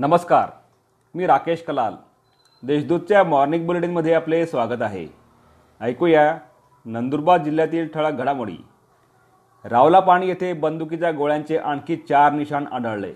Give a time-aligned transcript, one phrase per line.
[0.00, 0.50] नमस्कार
[1.14, 1.94] मी राकेश कलाल.
[2.62, 5.06] देशदूतच्या मॉर्निंग बुलेटिनमध्ये आपले स्वागत आहे.
[5.80, 6.38] ऐकूया
[6.84, 8.56] नंदुरबार जिल्ह्यातील ठळक घडामोडी.
[9.64, 13.12] रावलापाणी येथे बंदुकीच्या गोळ्यांचे आणखी चार निशाण आढळले.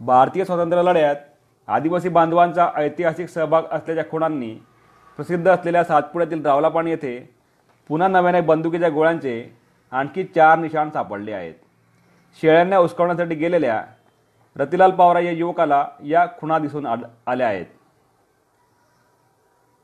[0.00, 1.16] भारतीय स्वातंत्र्य लढ्यात
[1.68, 4.54] आदिवासी बांधवांचा ऐतिहासिक सहभाग असलेल्या खुणांनी
[5.16, 7.18] प्रसिद्ध असलेल्या सातपुड्यातील रावलापाणी येथे
[7.88, 9.58] पुन्हा नव्याने बंदुकीच्या गोळ्यांचे
[9.90, 11.54] आणखी चार निशाण सापडले आहेत.
[12.40, 13.84] शेळ्यांना उसकावण्यासाठी गेलेल्या
[14.58, 17.66] रतिलाल पवार या युवकाला या खुणा दिसून आल्या आहेत.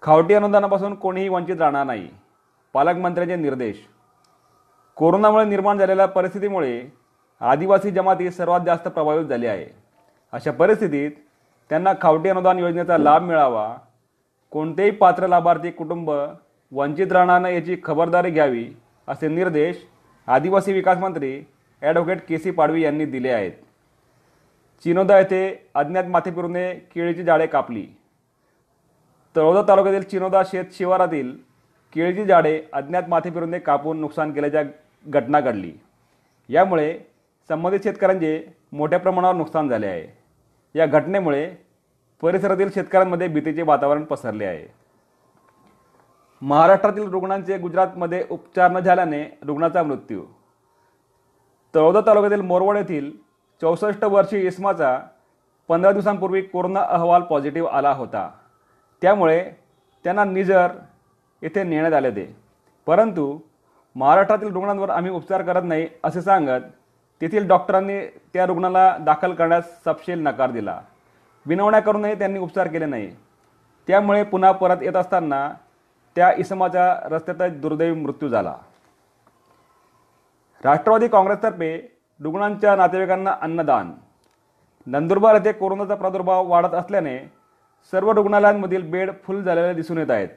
[0.02, 2.08] खावटी अनुदानापासून कोणीही वंचित राहणार नाही.
[2.74, 3.76] पालकमंत्र्यांचे निर्देश.
[4.96, 6.80] कोरोनामुळे निर्माण झालेल्या परिस्थितीमुळे
[7.40, 9.66] आदिवासी जमाती सर्वात जास्त प्रभावित झाली आहे.
[10.32, 11.10] अशा परिस्थितीत
[11.70, 13.74] त्यांना खावटी अनुदान योजनेचा लाभ मिळावा.
[14.52, 16.10] कोणतेही पात्र लाभार्थी कुटुंब
[16.73, 18.66] वंचित राहणार नाही याची खबरदारी घ्यावी
[19.09, 19.84] असे निर्देश
[20.29, 21.42] आदिवासी विकास मंत्री
[21.82, 23.52] ॲडव्होकेट के सी पाडवी यांनी दिले आहेत.
[24.85, 27.87] चिनोदा येथे अज्ञात माथेपिरूने केळीची झाडे कापली.
[29.37, 31.37] तळोदा तालुक्यातील चिनोदा शेत शिवारातील
[31.95, 34.63] केळीची झाडे अज्ञात माथेपिरूने कापून नुकसान केल्याच्या
[35.07, 35.73] घटना घडली.
[36.49, 36.99] यामुळे
[37.49, 40.07] संबंधित शेतकऱ्यांचे मोठ्या प्रमाणावर नुकसान झाले आहे.
[40.75, 41.55] या घटनेमुळे
[42.23, 44.66] परिसरातील शेतकऱ्यांमध्ये भीतीचे वातावरण पसरले आहे.
[46.43, 50.25] महाराष्ट्रातील रुग्णांचे गुजरातमध्ये उपचार न झाल्याने रुग्णाचा मृत्यू.
[51.75, 53.32] तळोदा तालुक्यातील मोरवड येथील
[53.63, 54.99] चौसष्ट वर्षीय इस्माचा
[55.68, 58.30] पंधरा दिवसांपूर्वी कोरोना अहवाल पॉझिटिव्ह आला होता.
[59.02, 59.51] त्यामुळे
[60.04, 60.73] त्यांना निजर
[61.43, 62.37] येथे नेण्यात आले होते.
[62.87, 63.38] परंतु
[63.96, 66.60] महाराष्ट्रातील रुग्णांवर आम्ही उपचार करत नाही असे सांगत
[67.21, 70.81] तेथील डॉक्टरांनी त्या रुग्णाला दाखल करण्यास सपशेल नकार दिला.
[71.47, 73.16] विनवण्या करूनही त्यांनी उपचार केले नाही.
[73.87, 75.53] त्यामुळे पुन्हा परत येत असताना
[76.16, 78.56] त्या इसमाच्या रस्त्यातच दुर्दैवी मृत्यू झाला.
[80.65, 83.92] राष्ट्रवादी काँग्रेसतर्फे रुग्णांच्या नातेवाईकांना अन्नदान.
[84.86, 87.19] नंदुरबार येथे कोरोनाचा प्रादुर्भाव वाढत असल्याने
[87.92, 90.28] सर्व रुग्णालयांमधील बेड फुल झालेले दिसून येत आहेत.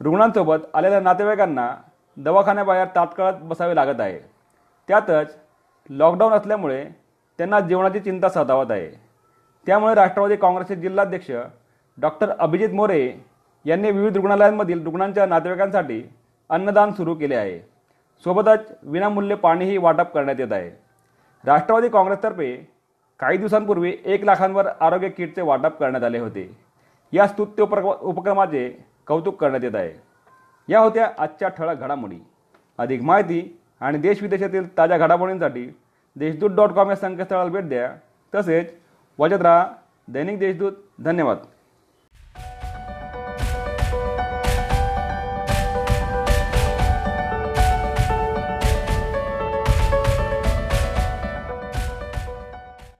[0.00, 1.74] रुग्णांसोबत आलेल्या नातेवाईकांना
[2.16, 4.18] दवाखान्याबाहेर तात्काळ बसावे लागत आहे.
[4.88, 5.36] त्यातच
[5.90, 6.84] लॉकडाऊन असल्यामुळे
[7.38, 8.90] त्यांना जेवणाची चिंता सतावत आहे.
[9.66, 11.30] त्यामुळे राष्ट्रवादी काँग्रेसचे जिल्हाध्यक्ष
[11.98, 13.12] डॉक्टर अभिजित मोरे
[13.64, 16.02] यांनी विविध रुग्णालयांमधील रुग्णांच्या नातेवाईकांसाठी
[16.50, 17.58] अन्नदान सुरू केले आहे.
[18.24, 20.89] सोबतच विनामूल्य पाणीही वाटप करण्यात येत आहे.
[21.44, 22.68] राष्ट्रवादी काँग्रेसतर्फे
[23.18, 26.56] काही दिवसांपूर्वी एक लाखांवर आरोग्य किटचे वाटप करण्यात आले होते.
[27.12, 30.02] या स्तुत्य उपक्र उपक्रमाचे कौतुक करण्यात येत आहे.
[30.68, 32.18] या होत्या आजच्या ठळक घडामोडी.
[32.78, 35.78] अधिक माहिती आणि देशविदेशातील ताज्या घडामोडींसाठी
[36.16, 37.94] देशदूत डॉट कॉम या संकेतस्थळाला भेट द्या.
[38.34, 38.74] तसेच
[39.18, 39.66] वाजत राहा.
[40.08, 40.72] दैनिक देशदूत.
[40.98, 41.38] धन्यवाद.